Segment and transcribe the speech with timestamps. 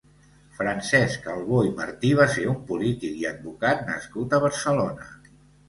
[0.59, 5.11] Francesc Albó i Martí va ser un polític i advocat nascut a Barcelona.